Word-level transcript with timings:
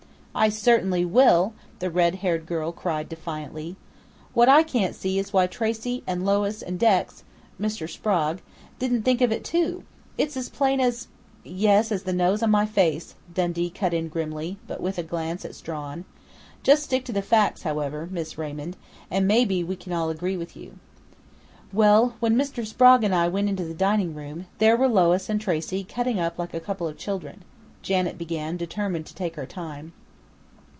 "I 0.33 0.47
certainly 0.47 1.03
will!" 1.03 1.53
the 1.79 1.89
red 1.91 2.15
haired 2.15 2.45
girl 2.45 2.71
cried 2.71 3.09
defiantly. 3.09 3.75
"What 4.33 4.47
I 4.47 4.63
can't 4.63 4.95
see 4.95 5.19
is 5.19 5.33
why 5.33 5.45
Tracey 5.45 6.03
and 6.07 6.25
Lois 6.25 6.61
and 6.61 6.79
Dex 6.79 7.25
Mr. 7.59 7.87
Sprague 7.89 8.41
didn't 8.79 9.03
think 9.03 9.19
of 9.19 9.33
it, 9.33 9.43
too. 9.43 9.83
It's 10.17 10.37
as 10.37 10.47
plain 10.47 10.79
as" 10.79 11.09
"Yes, 11.43 11.91
as 11.91 12.03
the 12.03 12.13
nose 12.13 12.41
on 12.41 12.49
my 12.49 12.65
face," 12.65 13.15
Dundee 13.33 13.69
cut 13.69 13.93
in 13.93 14.07
grimly, 14.07 14.57
but 14.67 14.79
with 14.79 14.97
a 14.97 15.03
glance 15.03 15.43
at 15.43 15.53
Strawn. 15.53 16.05
"Just 16.63 16.83
stick 16.83 17.03
to 17.05 17.13
the 17.13 17.21
facts, 17.21 17.63
however, 17.63 18.07
Miss 18.09 18.37
Raymond, 18.37 18.77
and 19.11 19.27
maybe 19.27 19.65
we 19.65 19.75
can 19.75 19.91
all 19.91 20.09
agree 20.09 20.37
with 20.37 20.55
you." 20.55 20.79
"Well, 21.73 22.15
when 22.21 22.37
Mr. 22.37 22.65
Sprague 22.65 23.03
and 23.03 23.13
I 23.13 23.27
went 23.27 23.49
into 23.49 23.65
the 23.65 23.73
dining 23.73 24.15
room, 24.15 24.45
there 24.59 24.77
were 24.77 24.87
Lois 24.87 25.27
and 25.27 25.41
Tracey 25.41 25.83
cutting 25.83 26.21
up 26.21 26.39
like 26.39 26.53
a 26.53 26.61
couple 26.61 26.87
of 26.87 26.97
children," 26.97 27.43
Janet 27.81 28.17
began, 28.17 28.55
determined 28.55 29.05
to 29.07 29.13
take 29.13 29.35
her 29.35 29.45
time. 29.45 29.91